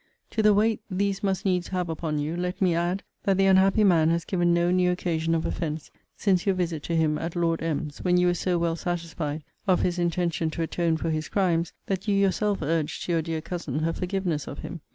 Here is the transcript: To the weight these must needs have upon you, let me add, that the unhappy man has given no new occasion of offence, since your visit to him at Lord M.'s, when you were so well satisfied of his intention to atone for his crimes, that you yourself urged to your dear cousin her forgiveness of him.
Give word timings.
To 0.31 0.41
the 0.41 0.55
weight 0.55 0.81
these 0.89 1.21
must 1.21 1.45
needs 1.45 1.67
have 1.67 1.87
upon 1.87 2.17
you, 2.17 2.35
let 2.35 2.59
me 2.59 2.73
add, 2.73 3.03
that 3.23 3.37
the 3.37 3.45
unhappy 3.45 3.83
man 3.83 4.09
has 4.09 4.25
given 4.25 4.51
no 4.51 4.71
new 4.71 4.89
occasion 4.91 5.35
of 5.35 5.45
offence, 5.45 5.91
since 6.17 6.47
your 6.47 6.55
visit 6.55 6.81
to 6.85 6.95
him 6.95 7.19
at 7.19 7.35
Lord 7.35 7.61
M.'s, 7.61 7.99
when 8.03 8.17
you 8.17 8.25
were 8.25 8.33
so 8.33 8.57
well 8.57 8.75
satisfied 8.75 9.43
of 9.67 9.81
his 9.81 9.99
intention 9.99 10.49
to 10.49 10.63
atone 10.63 10.97
for 10.97 11.11
his 11.11 11.29
crimes, 11.29 11.71
that 11.85 12.07
you 12.07 12.15
yourself 12.15 12.63
urged 12.63 13.03
to 13.05 13.11
your 13.11 13.21
dear 13.21 13.41
cousin 13.41 13.77
her 13.81 13.93
forgiveness 13.93 14.47
of 14.47 14.57
him. 14.57 14.81